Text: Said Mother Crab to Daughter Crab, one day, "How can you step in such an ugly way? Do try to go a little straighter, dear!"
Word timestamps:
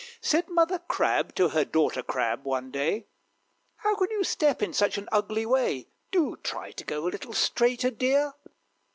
Said 0.19 0.47
Mother 0.49 0.79
Crab 0.79 1.35
to 1.35 1.47
Daughter 1.63 2.01
Crab, 2.01 2.43
one 2.43 2.71
day, 2.71 3.05
"How 3.75 3.93
can 3.93 4.07
you 4.09 4.23
step 4.23 4.63
in 4.63 4.73
such 4.73 4.97
an 4.97 5.07
ugly 5.11 5.45
way? 5.45 5.89
Do 6.09 6.37
try 6.37 6.71
to 6.71 6.83
go 6.83 7.03
a 7.07 7.11
little 7.13 7.33
straighter, 7.33 7.91
dear!" 7.91 8.33